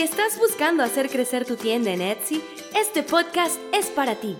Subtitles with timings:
[0.00, 2.40] Si estás buscando hacer crecer tu tienda en Etsy,
[2.74, 4.34] este podcast es para ti.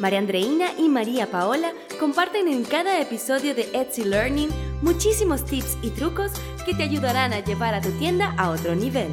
[0.00, 1.70] María Andreina y María Paola
[2.00, 4.48] comparten en cada episodio de Etsy Learning
[4.80, 6.32] muchísimos tips y trucos
[6.64, 9.10] que te ayudarán a llevar a tu tienda a otro nivel.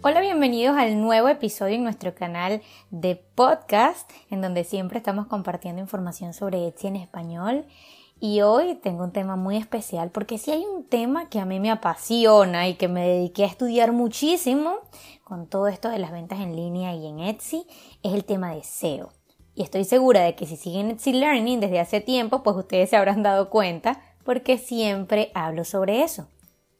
[0.00, 5.82] Hola, bienvenidos al nuevo episodio en nuestro canal de podcast, en donde siempre estamos compartiendo
[5.82, 7.66] información sobre Etsy en español.
[8.18, 11.60] Y hoy tengo un tema muy especial porque si hay un tema que a mí
[11.60, 14.78] me apasiona y que me dediqué a estudiar muchísimo
[15.22, 17.66] con todo esto de las ventas en línea y en Etsy,
[18.02, 19.10] es el tema de SEO.
[19.54, 22.96] Y estoy segura de que si siguen Etsy Learning desde hace tiempo, pues ustedes se
[22.96, 26.28] habrán dado cuenta porque siempre hablo sobre eso.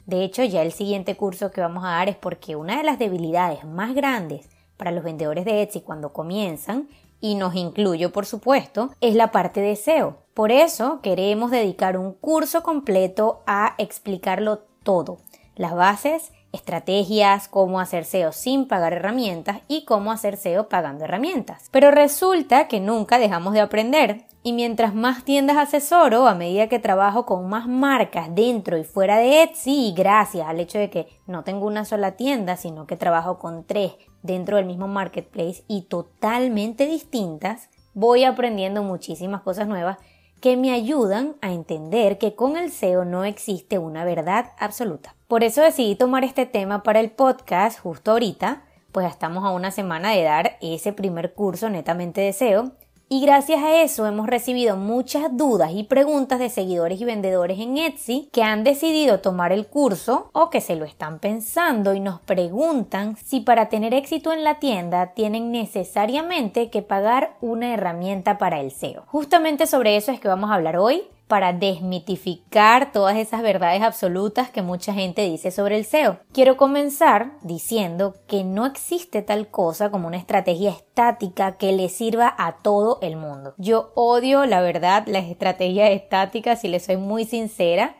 [0.06, 2.98] De hecho, ya el siguiente curso que vamos a dar es porque una de las
[2.98, 6.88] debilidades más grandes para los vendedores de Etsy cuando comienzan
[7.20, 10.19] y nos incluyo por supuesto, es la parte de SEO.
[10.34, 15.19] Por eso queremos dedicar un curso completo a explicarlo todo.
[15.55, 21.69] Las bases, estrategias, cómo hacer SEO sin pagar herramientas y cómo hacer SEO pagando herramientas.
[21.70, 26.78] Pero resulta que nunca dejamos de aprender y mientras más tiendas asesoro, a medida que
[26.78, 31.08] trabajo con más marcas dentro y fuera de Etsy, y gracias al hecho de que
[31.27, 33.95] no tengo una sola tienda, sino que trabajo con tres
[34.27, 39.98] dentro del mismo marketplace y totalmente distintas, voy aprendiendo muchísimas cosas nuevas
[40.41, 45.14] que me ayudan a entender que con el SEO no existe una verdad absoluta.
[45.28, 49.70] Por eso decidí tomar este tema para el podcast justo ahorita, pues estamos a una
[49.70, 52.72] semana de dar ese primer curso netamente de SEO
[53.08, 57.78] y gracias a eso hemos recibido muchas dudas y preguntas de seguidores y vendedores en
[57.78, 62.20] Etsy que han decidido tomar el curso o que se lo están pensando y nos
[62.20, 68.60] preguntan si para tener éxito en la tienda tienen necesariamente que pagar una herramienta para
[68.60, 69.04] el SEO.
[69.06, 74.50] Justamente sobre eso es que vamos a hablar hoy para desmitificar todas esas verdades absolutas
[74.50, 76.20] que mucha gente dice sobre el SEO.
[76.33, 82.34] Quiero comenzar diciendo que no existe tal cosa como una estrategia estática que le sirva
[82.39, 83.55] a todo el mundo.
[83.58, 87.96] Yo odio, la verdad, las estrategias estáticas, si les soy muy sincera.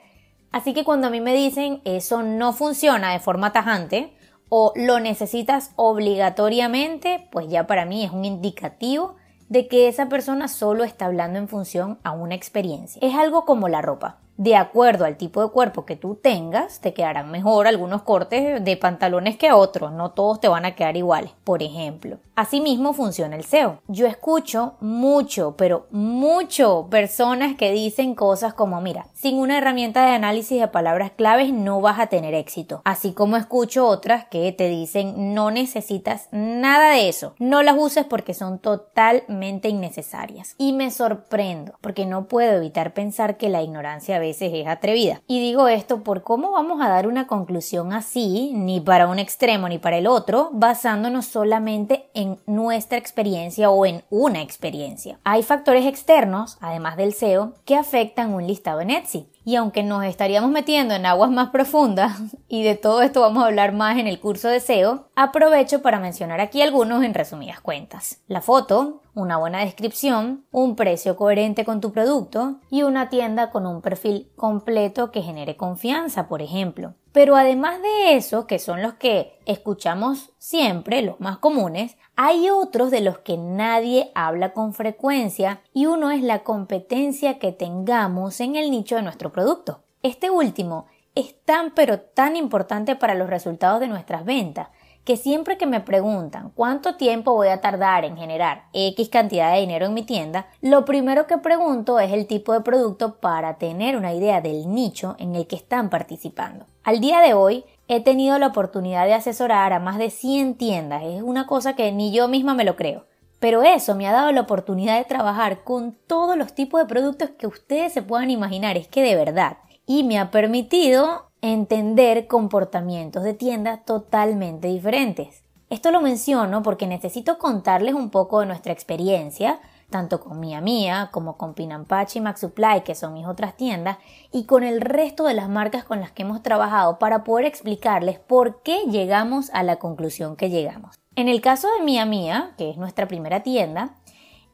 [0.53, 4.17] Así que cuando a mí me dicen eso no funciona de forma tajante
[4.49, 9.17] o lo necesitas obligatoriamente, pues ya para mí es un indicativo
[9.49, 13.01] de que esa persona solo está hablando en función a una experiencia.
[13.03, 16.93] Es algo como la ropa de acuerdo al tipo de cuerpo que tú tengas, te
[16.93, 21.33] quedarán mejor algunos cortes de pantalones que otros, no todos te van a quedar iguales,
[21.45, 22.19] por ejemplo.
[22.35, 23.81] Asimismo funciona el SEO.
[23.89, 30.15] Yo escucho mucho, pero mucho personas que dicen cosas como, mira, sin una herramienta de
[30.15, 32.83] análisis de palabras claves no vas a tener éxito.
[32.85, 38.05] Así como escucho otras que te dicen, no necesitas nada de eso, no las uses
[38.05, 40.55] porque son totalmente innecesarias.
[40.59, 45.23] Y me sorprendo, porque no puedo evitar pensar que la ignorancia veces es atrevida.
[45.27, 49.69] Y digo esto por cómo vamos a dar una conclusión así, ni para un extremo
[49.69, 55.19] ni para el otro, basándonos solamente en nuestra experiencia o en una experiencia.
[55.25, 59.29] Hay factores externos, además del SEO, que afectan un listado en Etsy.
[59.47, 62.19] Y aunque nos estaríamos metiendo en aguas más profundas,
[62.49, 66.01] y de todo esto vamos a hablar más en el curso de SEO, aprovecho para
[66.01, 68.19] mencionar aquí algunos en resumidas cuentas.
[68.27, 73.67] La foto, una buena descripción, un precio coherente con tu producto y una tienda con
[73.67, 76.95] un perfil completo que genere confianza, por ejemplo.
[77.17, 82.91] Pero además de eso, que son los que escuchamos siempre, los más comunes, hay otros
[82.91, 88.55] de los que nadie habla con frecuencia y uno es la competencia que tengamos en
[88.55, 89.83] el nicho de nuestro producto.
[90.03, 94.69] Este último es tan pero tan importante para los resultados de nuestras ventas
[95.07, 99.61] que siempre que me preguntan cuánto tiempo voy a tardar en generar X cantidad de
[99.61, 103.97] dinero en mi tienda, lo primero que pregunto es el tipo de producto para tener
[103.97, 106.67] una idea del nicho en el que están participando.
[106.83, 111.05] Al día de hoy, he tenido la oportunidad de asesorar a más de 100 tiendas.
[111.05, 113.07] Es una cosa que ni yo misma me lo creo.
[113.39, 117.31] Pero eso me ha dado la oportunidad de trabajar con todos los tipos de productos
[117.31, 118.77] que ustedes se puedan imaginar.
[118.77, 119.59] Es que de verdad.
[119.87, 125.43] Y me ha permitido entender comportamientos de tiendas totalmente diferentes.
[125.71, 129.61] Esto lo menciono porque necesito contarles un poco de nuestra experiencia
[129.91, 133.99] tanto con Mía Mía como con Pinampachi y Max Supply, que son mis otras tiendas,
[134.33, 138.19] y con el resto de las marcas con las que hemos trabajado para poder explicarles
[138.19, 140.99] por qué llegamos a la conclusión que llegamos.
[141.15, 143.95] En el caso de Mía Mía, que es nuestra primera tienda,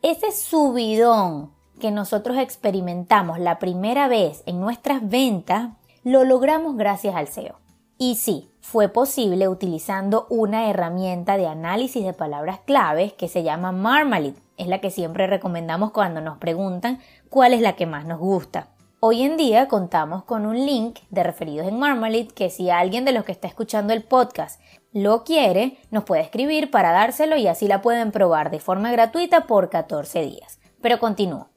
[0.03, 1.51] ese subidón
[1.81, 5.71] que nosotros experimentamos la primera vez en nuestras ventas,
[6.05, 7.57] lo logramos gracias al SEO.
[7.99, 13.71] Y sí, fue posible utilizando una herramienta de análisis de palabras claves que se llama
[13.71, 14.35] Marmalade.
[14.57, 18.69] Es la que siempre recomendamos cuando nos preguntan cuál es la que más nos gusta.
[18.99, 23.13] Hoy en día contamos con un link de referidos en Marmalade que si alguien de
[23.13, 24.61] los que está escuchando el podcast
[24.93, 29.47] lo quiere, nos puede escribir para dárselo y así la pueden probar de forma gratuita
[29.47, 30.61] por 14 días.
[30.81, 31.49] Pero continúo.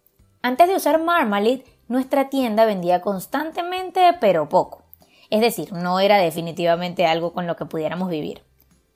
[0.42, 4.82] Antes de usar Marmalade, nuestra tienda vendía constantemente pero poco.
[5.30, 8.44] Es decir, no era definitivamente algo con lo que pudiéramos vivir.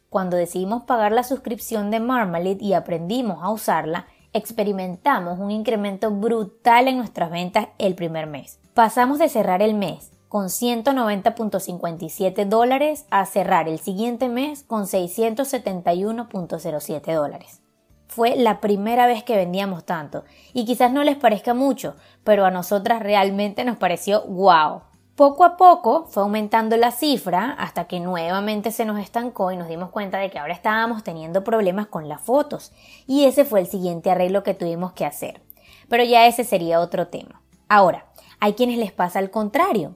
[0.09, 6.88] Cuando decidimos pagar la suscripción de Marmalade y aprendimos a usarla, experimentamos un incremento brutal
[6.88, 8.59] en nuestras ventas el primer mes.
[8.74, 17.13] Pasamos de cerrar el mes con 190.57 dólares a cerrar el siguiente mes con 671.07
[17.13, 17.62] dólares.
[18.09, 22.50] Fue la primera vez que vendíamos tanto y quizás no les parezca mucho, pero a
[22.50, 24.81] nosotras realmente nos pareció wow.
[25.15, 29.67] Poco a poco fue aumentando la cifra hasta que nuevamente se nos estancó y nos
[29.67, 32.71] dimos cuenta de que ahora estábamos teniendo problemas con las fotos
[33.06, 35.44] y ese fue el siguiente arreglo que tuvimos que hacer.
[35.88, 37.44] Pero ya ese sería otro tema.
[37.67, 38.07] Ahora,
[38.39, 39.94] hay quienes les pasa al contrario.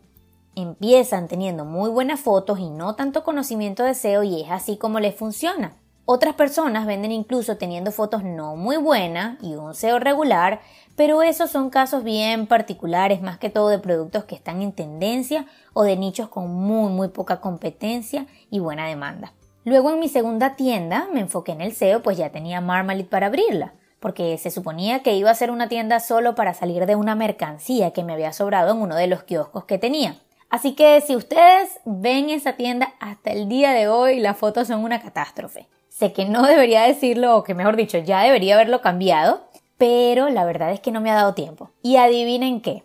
[0.55, 4.99] Empiezan teniendo muy buenas fotos y no tanto conocimiento de SEO y es así como
[4.99, 5.77] les funciona.
[6.05, 10.59] Otras personas venden incluso teniendo fotos no muy buenas y un SEO regular,
[10.97, 15.45] pero esos son casos bien particulares, más que todo de productos que están en tendencia
[15.71, 19.31] o de nichos con muy muy poca competencia y buena demanda.
[19.63, 23.27] Luego en mi segunda tienda me enfoqué en el SEO, pues ya tenía Marmalade para
[23.27, 27.15] abrirla, porque se suponía que iba a ser una tienda solo para salir de una
[27.15, 30.17] mercancía que me había sobrado en uno de los kioscos que tenía.
[30.49, 34.83] Así que si ustedes ven esa tienda hasta el día de hoy, las fotos son
[34.83, 35.69] una catástrofe.
[35.93, 39.41] Sé que no debería decirlo, o que mejor dicho, ya debería haberlo cambiado,
[39.77, 41.69] pero la verdad es que no me ha dado tiempo.
[41.83, 42.83] Y adivinen qué.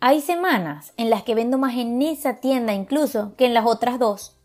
[0.00, 3.98] Hay semanas en las que vendo más en esa tienda incluso que en las otras
[3.98, 4.36] dos.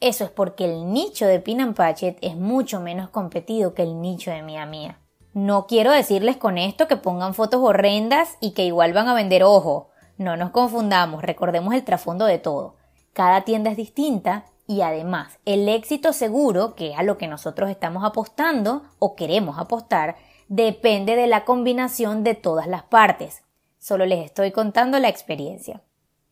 [0.00, 4.30] Eso es porque el nicho de Pin Patchet es mucho menos competido que el nicho
[4.30, 4.98] de Mía Mía.
[5.32, 9.42] No quiero decirles con esto que pongan fotos horrendas y que igual van a vender
[9.42, 9.90] ojo.
[10.18, 12.76] No nos confundamos, recordemos el trasfondo de todo.
[13.14, 17.70] Cada tienda es distinta y además, el éxito seguro, que es a lo que nosotros
[17.70, 20.16] estamos apostando o queremos apostar,
[20.48, 23.42] depende de la combinación de todas las partes.
[23.78, 25.82] Solo les estoy contando la experiencia.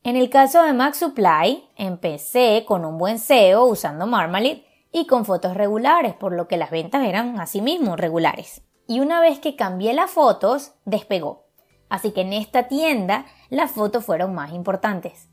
[0.02, 5.24] En el caso de Max Supply, empecé con un buen SEO usando Marmalade y con
[5.24, 8.62] fotos regulares, por lo que las ventas eran asimismo regulares.
[8.88, 11.46] Y una vez que cambié las fotos, despegó.
[11.88, 15.28] Así que en esta tienda las fotos fueron más importantes.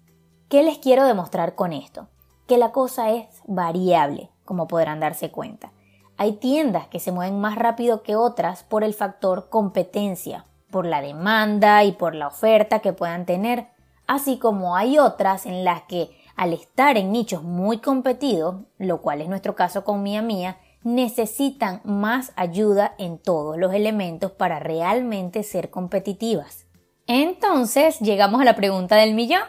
[0.50, 2.10] ¿Qué les quiero demostrar con esto?
[2.50, 5.72] Que la cosa es variable, como podrán darse cuenta.
[6.18, 11.00] Hay tiendas que se mueven más rápido que otras por el factor competencia, por la
[11.02, 13.68] demanda y por la oferta que puedan tener,
[14.08, 19.22] así como hay otras en las que al estar en nichos muy competidos, lo cual
[19.22, 25.44] es nuestro caso con Mía Mía, necesitan más ayuda en todos los elementos para realmente
[25.44, 26.66] ser competitivas.
[27.06, 29.44] Entonces llegamos a la pregunta del millón.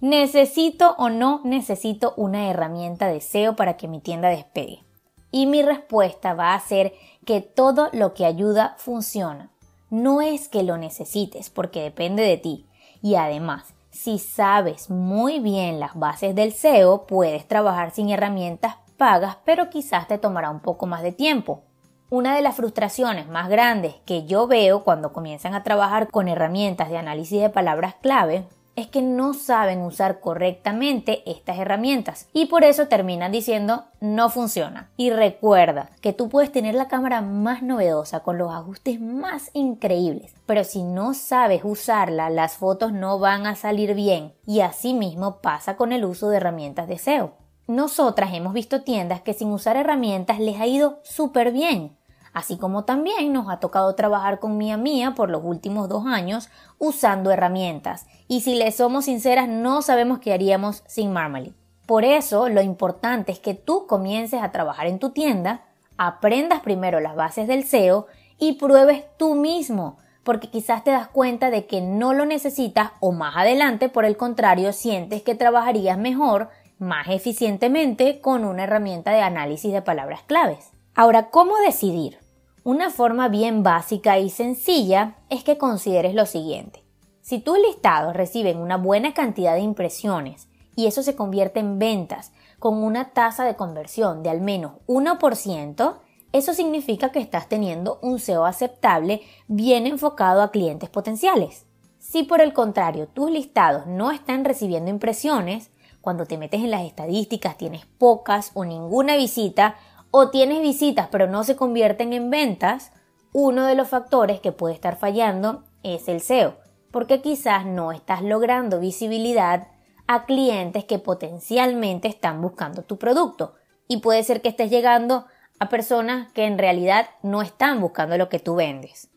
[0.00, 4.82] ¿Necesito o no necesito una herramienta de SEO para que mi tienda despegue?
[5.30, 6.94] Y mi respuesta va a ser
[7.26, 9.50] que todo lo que ayuda funciona.
[9.90, 12.66] No es que lo necesites porque depende de ti.
[13.02, 19.36] Y además, si sabes muy bien las bases del SEO, puedes trabajar sin herramientas pagas,
[19.44, 21.64] pero quizás te tomará un poco más de tiempo.
[22.08, 26.88] Una de las frustraciones más grandes que yo veo cuando comienzan a trabajar con herramientas
[26.88, 32.64] de análisis de palabras clave es que no saben usar correctamente estas herramientas y por
[32.64, 34.90] eso terminan diciendo no funciona.
[34.96, 40.34] Y recuerda que tú puedes tener la cámara más novedosa con los ajustes más increíbles,
[40.46, 45.40] pero si no sabes usarla las fotos no van a salir bien y así mismo
[45.40, 47.32] pasa con el uso de herramientas de SEO.
[47.66, 51.96] Nosotras hemos visto tiendas que sin usar herramientas les ha ido súper bien
[52.32, 56.48] así como también nos ha tocado trabajar con Mía Mía por los últimos dos años
[56.78, 61.54] usando herramientas, y si les somos sinceras no sabemos qué haríamos sin Marmalade.
[61.86, 65.64] Por eso lo importante es que tú comiences a trabajar en tu tienda,
[65.96, 68.06] aprendas primero las bases del SEO
[68.38, 73.10] y pruebes tú mismo, porque quizás te das cuenta de que no lo necesitas o
[73.10, 79.22] más adelante, por el contrario, sientes que trabajarías mejor, más eficientemente con una herramienta de
[79.22, 80.70] análisis de palabras claves.
[80.94, 82.19] Ahora, ¿cómo decidir?
[82.62, 86.84] Una forma bien básica y sencilla es que consideres lo siguiente.
[87.22, 92.32] Si tus listados reciben una buena cantidad de impresiones y eso se convierte en ventas
[92.58, 95.94] con una tasa de conversión de al menos 1%,
[96.32, 101.64] eso significa que estás teniendo un SEO aceptable bien enfocado a clientes potenciales.
[101.98, 105.70] Si por el contrario tus listados no están recibiendo impresiones,
[106.02, 109.76] cuando te metes en las estadísticas tienes pocas o ninguna visita
[110.10, 112.92] o tienes visitas pero no se convierten en ventas,
[113.32, 116.56] uno de los factores que puede estar fallando es el SEO.
[116.90, 119.68] porque quizás no estás logrando visibilidad
[120.08, 123.54] a clientes que potencialmente están buscando tu producto
[123.86, 125.26] y puede ser que estés llegando
[125.60, 129.08] a personas que en realidad no están buscando lo que tú vendes.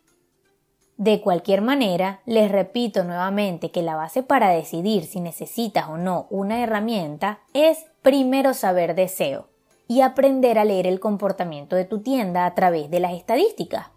[0.97, 6.27] De cualquier manera, les repito nuevamente que la base para decidir si necesitas o no
[6.29, 9.47] una herramienta es primero saber deseo
[9.87, 13.87] y aprender a leer el comportamiento de tu tienda a través de las estadísticas.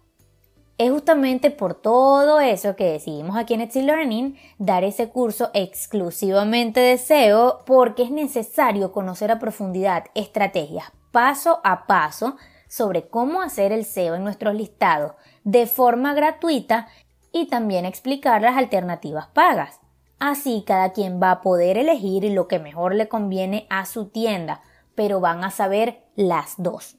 [0.77, 6.79] Es justamente por todo eso que decidimos aquí en Etsy Learning dar ese curso exclusivamente
[6.79, 12.35] de SEO porque es necesario conocer a profundidad estrategias paso a paso
[12.67, 15.13] sobre cómo hacer el SEO en nuestros listados
[15.43, 16.87] de forma gratuita
[17.31, 19.79] y también explicar las alternativas pagas.
[20.19, 24.61] Así cada quien va a poder elegir lo que mejor le conviene a su tienda,
[24.97, 26.97] pero van a saber las dos.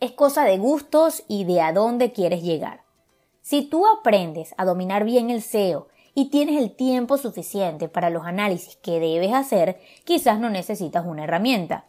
[0.00, 2.82] Es cosa de gustos y de a dónde quieres llegar.
[3.42, 8.26] Si tú aprendes a dominar bien el SEO y tienes el tiempo suficiente para los
[8.26, 11.84] análisis que debes hacer, quizás no necesitas una herramienta.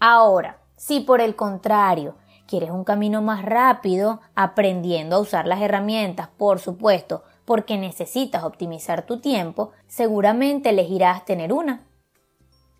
[0.00, 6.28] Ahora, si por el contrario quieres un camino más rápido, aprendiendo a usar las herramientas,
[6.38, 11.87] por supuesto, porque necesitas optimizar tu tiempo, seguramente elegirás tener una.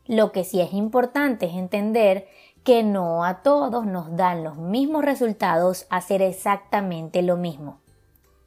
[0.09, 2.27] Lo que sí es importante es entender
[2.65, 7.81] que no a todos nos dan los mismos resultados hacer exactamente lo mismo.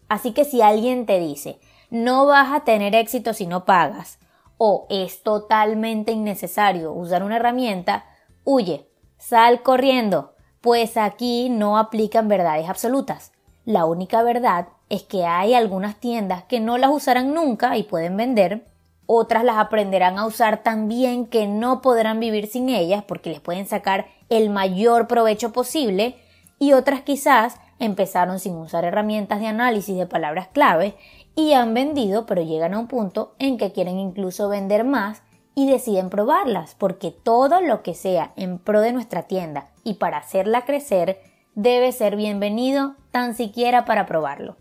[0.10, 4.20] Así que si alguien te dice, no vas a tener éxito si no pagas,
[4.58, 8.06] o es totalmente innecesario usar una herramienta,
[8.44, 8.92] huye,
[9.22, 13.34] Sal corriendo, pues aquí no aplican verdades absolutas.
[13.66, 18.18] La única verdad es que hay algunas tiendas que no las usarán nunca y pueden
[18.18, 18.66] vender,
[19.14, 23.42] otras las aprenderán a usar tan bien que no podrán vivir sin ellas porque les
[23.42, 26.16] pueden sacar el mayor provecho posible,
[26.60, 30.96] y otras quizás empezaron sin usar herramientas de análisis de palabras clave
[31.36, 35.24] y han vendido pero llegan a un punto en que quieren incluso vender más
[35.56, 40.18] y deciden probarlas, porque todo lo que sea en pro de nuestra tienda y para
[40.18, 41.20] hacerla crecer
[41.56, 44.61] debe ser bienvenido tan siquiera para probarlo.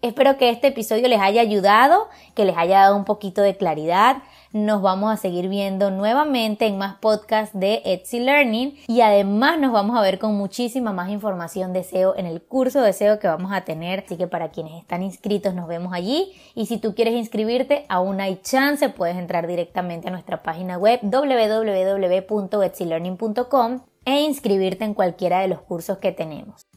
[0.00, 4.18] Espero que este episodio les haya ayudado, que les haya dado un poquito de claridad.
[4.52, 9.72] Nos vamos a seguir viendo nuevamente en más podcasts de Etsy Learning y además nos
[9.72, 13.26] vamos a ver con muchísima más información de SEO en el curso de SEO que
[13.26, 14.04] vamos a tener.
[14.06, 18.20] Así que para quienes están inscritos nos vemos allí y si tú quieres inscribirte aún
[18.20, 25.48] hay chance, puedes entrar directamente a nuestra página web www.etsylearning.com e inscribirte en cualquiera de
[25.48, 26.68] los cursos que tenemos.